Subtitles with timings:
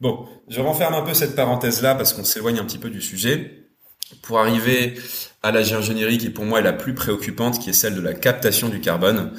[0.00, 3.68] Bon, je renferme un peu cette parenthèse-là parce qu'on s'éloigne un petit peu du sujet
[4.20, 4.94] pour arriver
[5.42, 8.12] à la géoingénierie qui pour moi est la plus préoccupante, qui est celle de la
[8.12, 9.32] captation du carbone.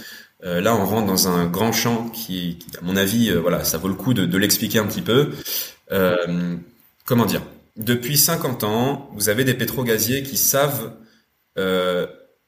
[0.43, 3.77] Euh, là, on rentre dans un grand champ qui, à mon avis, euh, voilà, ça
[3.77, 5.31] vaut le coup de, l'expliquer un petit peu.
[5.91, 6.55] Euh,
[7.05, 7.41] comment dire?
[7.77, 10.93] Depuis 50 ans, vous avez des pétrogaziers qui savent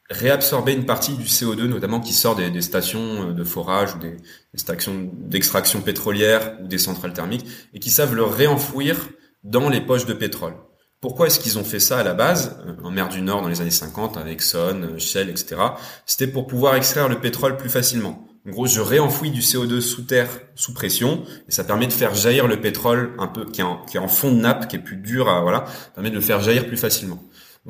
[0.10, 4.60] réabsorber une partie du CO2, notamment qui sort des, stations de forage ou des, des
[4.60, 9.10] stations d'extraction pétrolière ou des centrales thermiques, et qui savent le réenfouir
[9.44, 10.54] dans les poches de pétrole.
[11.02, 13.48] Pourquoi est-ce qu'ils ont fait ça à la base, euh, en mer du Nord dans
[13.48, 15.58] les années 50, avec Exxon, euh, Shell, etc.
[16.06, 18.28] C'était pour pouvoir extraire le pétrole plus facilement.
[18.48, 22.16] En gros, je réenfouis du CO2 sous terre, sous pression, et ça permet de faire
[22.16, 24.78] jaillir le pétrole un peu qui est en, qui est en fond de nappe, qui
[24.78, 27.22] est plus dur à voilà, permet de le faire jaillir plus facilement.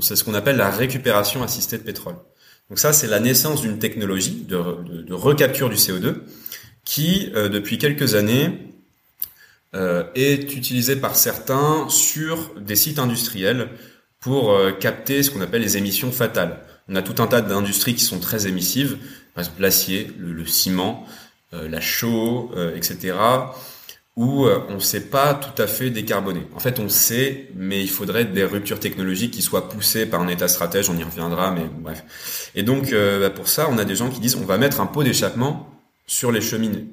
[0.01, 2.15] C'est ce qu'on appelle la récupération assistée de pétrole.
[2.69, 6.15] Donc ça, c'est la naissance d'une technologie de, recapture du CO2
[6.83, 8.75] qui, euh, depuis quelques années,
[9.75, 13.67] euh, est utilisé par certains sur des sites industriels
[14.21, 16.61] pour euh, capter ce qu'on appelle les émissions fatales.
[16.87, 18.97] On a tout un tas d'industries qui sont très émissives,
[19.33, 21.05] par exemple l'acier, le, ciment,
[21.53, 23.15] euh, la chaux, etc.,
[24.15, 26.47] où on ne sait pas tout à fait décarboner.
[26.55, 30.29] En fait, on sait, mais il faudrait des ruptures technologiques qui soient poussées par un
[30.29, 32.51] État stratège, on y reviendra, mais bref.
[32.55, 34.85] Et donc, bah, pour ça, on a des gens qui disent on va mettre un
[34.85, 35.69] pot d'échappement
[36.07, 36.87] sur les cheminées.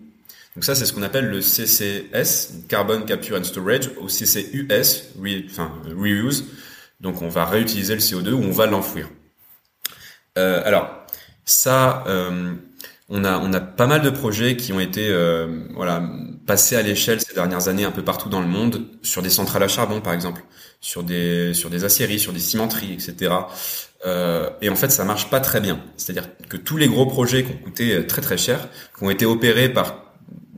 [0.55, 5.15] Donc ça, c'est ce qu'on appelle le CCS, Carbon Capture and Storage, ou CCUS,
[5.51, 6.47] enfin, Reuse.
[7.01, 9.09] Donc on va réutiliser le CO2 ou on va l'enfouir.
[10.39, 11.07] Euh, alors,
[11.45, 12.55] ça, euh,
[13.09, 16.03] on a on a pas mal de projets qui ont été euh, voilà
[16.47, 19.63] passés à l'échelle ces dernières années un peu partout dans le monde sur des centrales
[19.63, 20.45] à charbon par exemple,
[20.81, 23.33] sur des sur des aciéries, sur des cimenteries, etc.
[24.05, 25.81] Euh, et en fait, ça marche pas très bien.
[25.97, 29.27] C'est-à-dire que tous les gros projets qui ont coûté très très cher, qui ont été
[29.27, 30.13] opérés par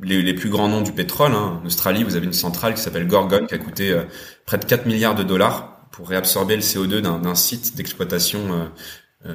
[0.05, 1.33] les, plus grands noms du pétrole.
[1.33, 1.61] Hein.
[1.63, 4.05] En Australie, vous avez une centrale qui s'appelle Gorgon qui a coûté euh,
[4.47, 8.71] près de 4 milliards de dollars pour réabsorber le CO2 d'un site d'exploitation
[9.27, 9.29] euh,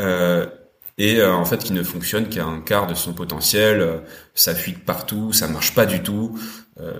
[0.00, 0.46] euh,
[0.98, 4.02] et en fait qui ne fonctionne qu'à un quart de son potentiel,
[4.34, 6.38] ça fuite partout, ça marche pas du tout.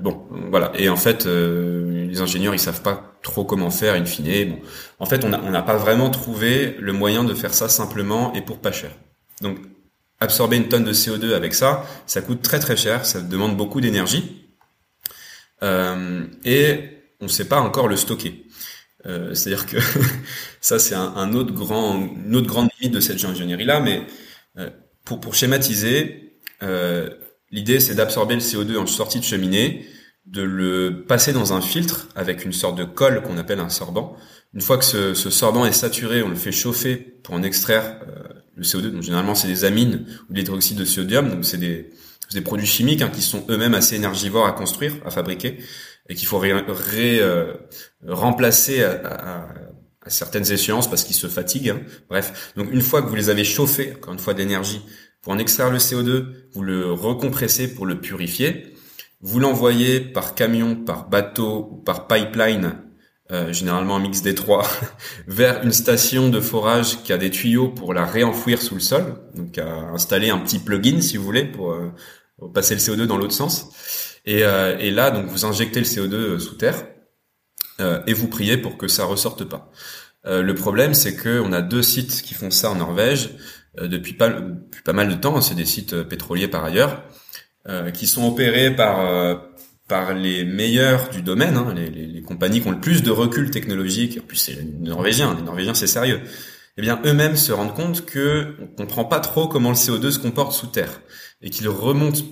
[0.01, 0.73] bon, voilà.
[0.75, 4.51] Et en fait, les ingénieurs ils savent pas trop comment faire in fine.
[4.51, 4.59] Bon,
[4.99, 8.59] en fait, on n'a pas vraiment trouvé le moyen de faire ça simplement et pour
[8.59, 8.91] pas cher.
[9.43, 9.59] Donc
[10.23, 13.81] absorber une tonne de CO2 avec ça, ça coûte très très cher, ça demande beaucoup
[13.81, 14.49] d'énergie.
[15.63, 18.47] Euh, et on ne sait pas encore le stocker.
[19.07, 19.79] Euh, C'est-à-dire que
[20.61, 23.81] ça, c'est un, un, autre grand, une autre grande limite de cette ingénierie-là.
[23.81, 24.03] Mais
[24.59, 24.71] euh,
[25.05, 27.11] pour, pour schématiser, euh,
[27.51, 29.87] l'idée, c'est d'absorber le CO2 en sortie de cheminée,
[30.27, 34.17] de le passer dans un filtre avec une sorte de colle qu'on appelle un sorbant.
[34.55, 38.01] Une fois que ce, ce, sorbant est saturé, on le fait chauffer pour en extraire
[38.07, 38.23] euh,
[38.55, 41.91] le CO2, donc généralement c'est des amines ou de l'hydroxyde de sodium, donc c'est des,
[42.33, 45.59] des, produits chimiques hein, qui sont eux-mêmes assez énergivores à construire, à fabriquer,
[46.09, 46.53] et qu'il faut ré,
[47.21, 47.55] euh,
[48.07, 49.47] remplacer à,
[50.05, 51.71] à, certaines échéances parce qu'ils se fatiguent.
[51.71, 51.81] Hein.
[52.09, 54.83] Bref, donc une fois que vous les avez chauffés, encore une fois d'énergie,
[55.23, 58.75] pour en extraire le CO2, vous le recompressez pour le purifier,
[59.21, 62.75] vous l'envoyez par camion, par bateau ou par pipeline
[63.33, 64.67] euh, généralement un mix des trois,
[65.27, 69.15] vers une station de forage qui a des tuyaux pour la réenfouir sous le sol,
[69.35, 71.91] donc à installer un petit plugin si vous voulez pour, euh,
[72.53, 73.71] passer le CO2 dans l'autre sens.
[74.25, 76.87] Et, euh, et, là, donc vous injectez le CO2 sous terre
[78.07, 79.73] et vous priez pour que ça ressorte pas.
[80.25, 83.31] le problème, c'est que on a deux sites qui font ça en Norvège
[83.77, 85.37] depuis pas, depuis pas mal de temps.
[85.37, 87.03] Hein, c'est des sites pétroliers par ailleurs,
[87.93, 89.51] qui sont opérés par
[89.89, 93.11] par les meilleurs du domaine, hein, les, les, les, compagnies qui ont le plus de
[93.11, 96.21] recul technologique, en plus c'est les Norvégiens, les Norvégiens c'est sérieux,
[96.77, 100.19] eh bien eux-mêmes se rendent compte que on comprend pas trop comment le CO2 se
[100.19, 101.03] comporte sous terre
[101.43, 102.25] et qu'il remonte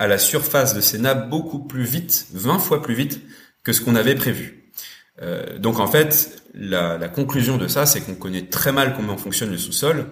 [0.00, 3.20] à la surface de ces nappes beaucoup plus vite, 20 fois plus vite
[3.62, 4.72] que ce qu'on avait prévu.
[5.20, 9.50] Euh, donc en fait, la, conclusion de ça, c'est qu'on connaît très mal comment fonctionne
[9.50, 10.06] le sous-sol.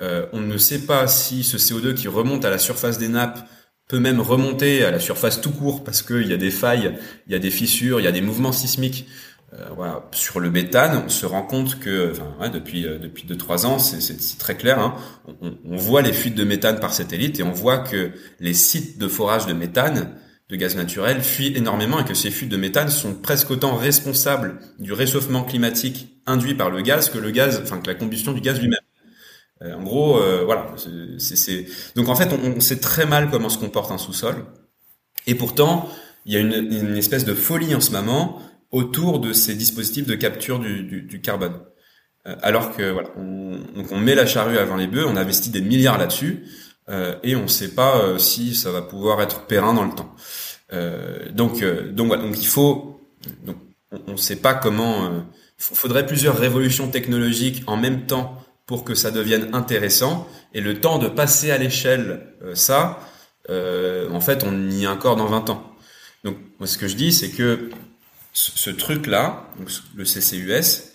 [0.00, 3.46] Euh, on ne sait pas si ce CO2 qui remonte à la surface des nappes
[3.88, 6.96] peut même remonter à la surface tout court parce qu'il y a des failles,
[7.26, 9.06] il y a des fissures, il y a des mouvements sismiques.
[9.52, 10.08] Euh, voilà.
[10.12, 13.66] Sur le méthane, on se rend compte que enfin, ouais, depuis euh, depuis deux trois
[13.66, 14.78] ans, c'est très clair.
[14.78, 14.94] Hein,
[15.42, 18.98] on, on, voit les fuites de méthane par satellite et on voit que les sites
[18.98, 20.14] de forage de méthane,
[20.48, 24.60] de gaz naturel, fuient énormément et que ces fuites de méthane sont presque autant responsables
[24.78, 28.40] du réchauffement climatique induit par le gaz que le gaz, enfin que la combustion du
[28.40, 28.78] gaz lui-même.
[29.62, 30.66] Euh, en gros, euh, voilà.
[31.96, 34.44] Donc en fait, on, sait très mal comment se comporte un sous-sol.
[35.26, 35.88] Et pourtant,
[36.24, 38.40] il y a une, espèce de folie en ce moment
[38.72, 41.60] autour de ces dispositifs de capture du, carbone.
[42.26, 45.50] Euh, alors que voilà, on, donc on met la charrue avant les bœufs, on investit
[45.50, 46.44] des milliards là-dessus.
[47.22, 50.12] et on ne sait pas si ça va pouvoir être périn dans le temps.
[51.32, 53.08] donc, donc, voilà, donc il faut,
[53.46, 53.56] donc,
[54.08, 55.08] on ne sait pas comment.
[55.08, 60.26] il faudrait plusieurs révolutions technologiques en même temps pour que ça devienne intéressant.
[60.52, 62.98] Et le temps de passer à l'échelle, ça,
[63.48, 65.70] en fait, on y est encore dans 20 ans.
[66.24, 67.70] Donc, moi, ce que je dis, c'est que
[68.32, 69.48] ce, truc-là,
[69.96, 70.90] le CCUS,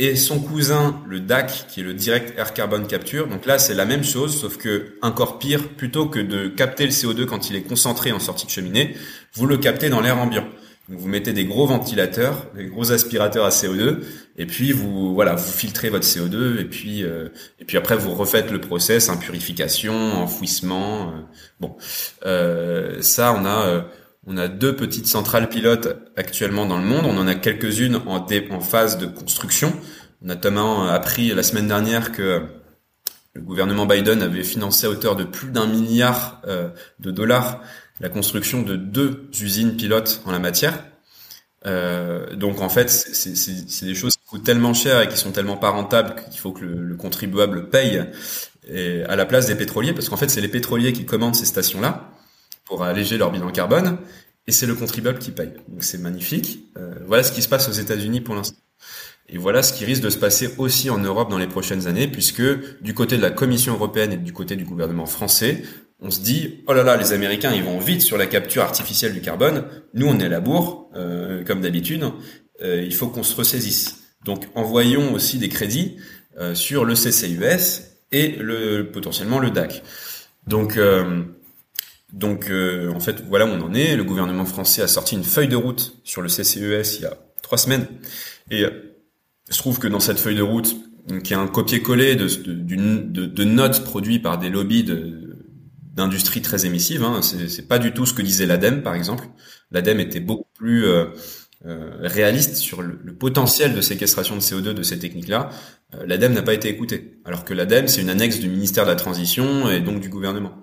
[0.00, 3.28] et son cousin, le DAC, qui est le Direct Air Carbon Capture.
[3.28, 6.90] Donc là, c'est la même chose, sauf que encore pire, plutôt que de capter le
[6.90, 8.96] CO2 quand il est concentré en sortie de cheminée,
[9.34, 10.46] vous le captez dans l'air ambiant.
[10.88, 13.98] Donc vous mettez des gros ventilateurs, des gros aspirateurs à CO2,
[14.38, 17.28] et puis vous voilà, vous filtrez votre CO2, et puis euh,
[17.60, 21.10] et puis après vous refaites le process, impurification, enfouissement.
[21.10, 21.20] Euh,
[21.60, 21.76] bon,
[22.26, 23.84] euh, ça on a
[24.26, 27.06] on a deux petites centrales pilotes actuellement dans le monde.
[27.06, 29.72] On en a quelques-unes en, phase de construction.
[30.22, 32.42] On a notamment appris la semaine dernière que
[33.34, 36.68] le gouvernement Biden avait financé à hauteur de plus d'un milliard euh,
[36.98, 37.62] de dollars
[38.00, 40.84] la construction de deux usines pilotes en la matière.
[41.66, 45.58] Euh, donc en fait, c'est des choses qui coûtent tellement cher et qui sont tellement
[45.58, 48.02] pas rentables qu'il faut que le, contribuable paye
[48.68, 51.44] et à la place des pétroliers, parce qu'en fait, c'est les pétroliers qui commandent ces
[51.44, 52.09] stations-là
[52.70, 53.98] pour alléger leur bilan carbone,
[54.46, 55.52] et c'est le contribuable qui paye.
[55.68, 56.70] Donc c'est magnifique.
[56.78, 58.60] Euh, voilà ce qui se passe aux États-Unis pour l'instant.
[59.28, 62.06] Et voilà ce qui risque de se passer aussi en Europe dans les prochaines années,
[62.06, 62.42] puisque
[62.80, 65.62] du côté de la Commission européenne et du côté du gouvernement français,
[66.00, 69.12] on se dit oh là là, les Américains ils vont vite sur la capture artificielle
[69.12, 69.64] du carbone.
[69.94, 72.04] Nous on est à la bourre, euh, comme d'habitude.
[72.62, 74.04] Euh, il faut qu'on se ressaisisse.
[74.24, 75.96] Donc envoyons aussi des crédits
[76.38, 77.82] euh, sur le CCUS
[78.12, 79.82] et le potentiellement le DAC.
[80.46, 81.22] Donc euh,
[82.12, 83.96] donc, euh, en fait, voilà où on en est.
[83.96, 87.16] Le gouvernement français a sorti une feuille de route sur le CCES il y a
[87.42, 87.86] trois semaines.
[88.50, 88.70] Et euh,
[89.48, 90.76] je trouve que dans cette feuille de route,
[91.24, 94.84] qui est un copier-coller de, notes produites par des lobbies
[95.94, 99.26] d'industries très émissives, hein, c'est pas du tout ce que disait l'ADEME, par exemple.
[99.72, 101.06] L'ADEME était beaucoup plus euh,
[101.62, 105.50] réaliste sur le, potentiel de séquestration de CO2 de ces techniques-là.
[106.04, 108.96] L'ADEME n'a pas été écouté, alors que l'ADEME, c'est une annexe du ministère de la
[108.96, 110.62] Transition et donc du gouvernement.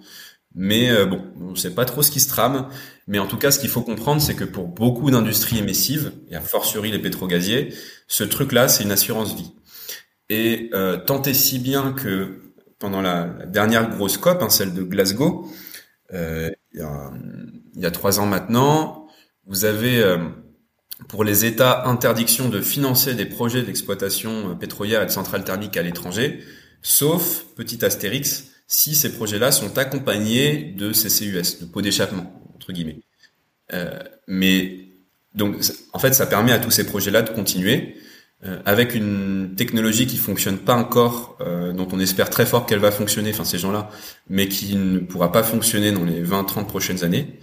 [0.60, 2.68] Mais euh, bon, on ne sait pas trop ce qui se trame.
[3.06, 6.36] Mais en tout cas, ce qu'il faut comprendre, c'est que pour beaucoup d'industries émissives, et
[6.36, 7.74] a fortiori les pétrogaziers,
[8.08, 9.54] ce truc-là, c'est une assurance vie.
[10.30, 14.82] Et euh, tant et si bien que pendant la, dernière grosse COP, hein, celle de
[14.82, 15.48] Glasgow,
[16.14, 16.82] euh, il,
[17.76, 19.08] y a, trois ans maintenant,
[19.46, 20.18] vous avez euh,
[21.08, 25.84] pour les États interdiction de financer des projets d'exploitation pétrolière et de centrales thermiques à
[25.84, 26.44] l'étranger,
[26.82, 33.00] sauf, petit astérix, si ces projets-là sont accompagnés de CCUS, de pots d'échappement, entre guillemets.
[33.74, 34.88] Euh, mais
[35.34, 35.56] donc,
[35.94, 37.96] en fait, ça permet à tous ces projets-là de continuer
[38.46, 42.80] euh, avec une technologie qui fonctionne pas encore, euh, dont on espère très fort qu'elle
[42.80, 43.90] va fonctionner, enfin ces gens-là,
[44.30, 47.40] mais qui ne pourra pas fonctionner dans les 20-30 prochaines années,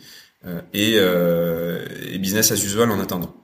[0.47, 3.35] euh, et, euh, et, business as usual en attendant.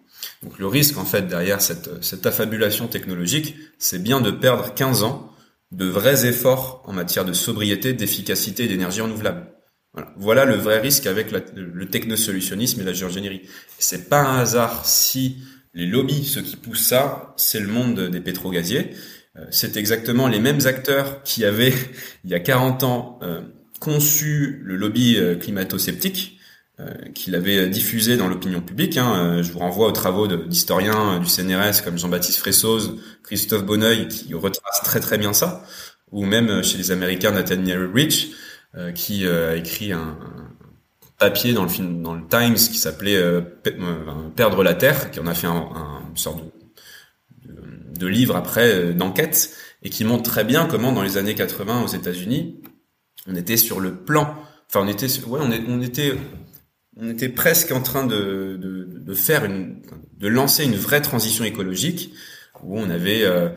[0.43, 5.03] Donc le risque, en fait, derrière cette, cette affabulation technologique, c'est bien de perdre 15
[5.03, 5.30] ans
[5.73, 9.47] de vrais efforts en matière de sobriété, d'efficacité et d'énergie renouvelable.
[9.93, 10.13] Voilà.
[10.17, 10.45] voilà.
[10.45, 13.43] le vrai risque avec le technosolutionnisme et la géoingénierie.
[13.79, 15.39] C'est pas un hasard si
[15.75, 18.91] les lobbies, ceux qui poussent ça, c'est le monde des pétrogaziers.
[19.37, 21.75] Euh, c'est exactement les mêmes acteurs qui avaient,
[22.25, 23.43] il y a 40 ans, euh,
[23.79, 26.40] conçu le lobby euh, climato-sceptique,
[27.15, 28.97] qu'il avait diffusé dans l'opinion publique.
[28.97, 29.15] Hein.
[29.17, 34.09] Euh, je vous renvoie aux travaux d'historiens euh, du CNRS comme Jean-Baptiste Fressoz, Christophe Bonneuil,
[34.09, 35.65] qui retrace très très bien ça,
[36.11, 38.31] ou même chez les Américains Nathaniel Rich,
[38.95, 40.17] qui a écrit un,
[41.19, 43.21] papier dans le Times qui s'appelait
[44.37, 46.41] Perdre la Terre, qui en a fait un, un une sorte
[47.45, 51.89] de, livre après d'enquête et qui montre très bien comment dans les années 80 aux
[51.89, 52.63] États-Unis,
[53.27, 54.35] on était sur le plan,
[54.69, 56.15] enfin on était, ouais, on était
[56.97, 59.83] on était presque en train de, de, de, faire une,
[60.19, 62.13] de lancer une vraie transition écologique
[62.63, 63.49] où on avait, euh,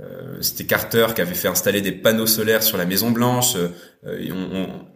[0.00, 3.54] euh, c'était Carter qui avait fait installer des panneaux solaires sur la Maison Blanche.
[3.56, 4.86] Euh, et on,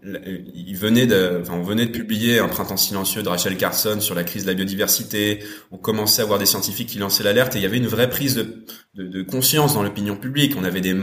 [0.55, 4.15] il venait de, enfin, on venait de publier un printemps silencieux de Rachel Carson sur
[4.15, 5.41] la crise de la biodiversité.
[5.71, 8.11] On commençait à voir des scientifiques qui lançaient l'alerte et il y avait une vraie
[8.11, 10.55] prise de, de, de conscience dans l'opinion publique.
[10.59, 10.95] On avait des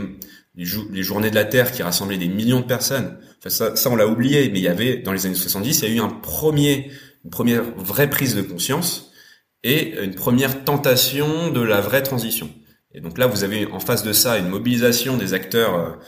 [0.54, 3.18] les, journées de la Terre qui rassemblaient des millions de personnes.
[3.38, 5.88] Enfin, ça, ça on l'a oublié, mais il y avait dans les années 70, il
[5.88, 6.90] y a eu un premier,
[7.24, 9.12] une première vraie prise de conscience
[9.64, 12.50] et une première tentation de la vraie transition.
[12.94, 15.98] Et donc là, vous avez en face de ça une mobilisation des acteurs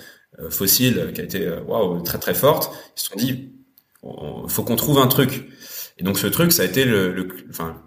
[0.41, 2.73] euh, fossiles qui a été euh, waouh très très forte.
[2.97, 3.53] Ils se sont dit,
[4.03, 5.49] faut qu'on trouve un truc.
[5.99, 7.83] Et donc ce truc, ça a été le, le enfin,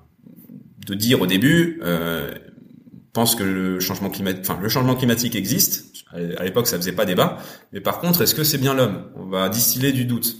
[0.88, 2.34] de dire au début, euh,
[3.18, 6.06] pensent que le changement climatique, enfin le changement climatique existe.
[6.14, 7.40] À l'époque, ça faisait pas débat.
[7.74, 9.06] Mais par contre, est-ce que c'est bien l'homme?
[9.16, 10.36] On va distiller du doute.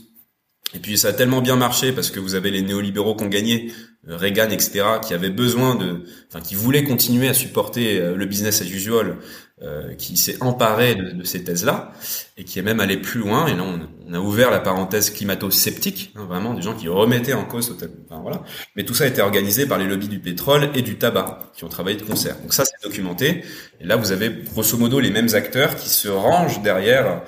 [0.74, 3.28] Et puis ça a tellement bien marché parce que vous avez les néolibéraux qui ont
[3.28, 3.72] gagné,
[4.14, 8.62] Reagan, etc., qui avaient besoin de, enfin, qui voulaient continuer à supporter euh, le business
[8.62, 9.16] as usual,
[9.60, 11.92] euh, qui s'est emparé de, ces thèses-là
[12.36, 13.48] et qui est même allé plus loin.
[13.48, 17.44] Et là, on, a ouvert la parenthèse climato-sceptique, hein, vraiment des gens qui remettaient en
[17.44, 17.76] cause.
[18.08, 18.42] Enfin, voilà.
[18.76, 21.64] Mais tout ça a été organisé par les lobbies du pétrole et du tabac qui
[21.64, 22.40] ont travaillé de concert.
[22.40, 23.42] Donc ça, c'est documenté.
[23.80, 27.22] Et là, vous avez grosso modo les mêmes acteurs qui se rangent derrière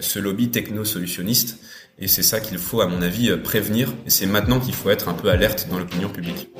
[0.00, 1.58] ce lobby techno-solutionniste
[1.98, 3.92] et c'est ça qu'il faut, à mon avis, prévenir.
[4.06, 6.50] Et c'est maintenant qu'il faut être un peu alerte dans l'opinion publique.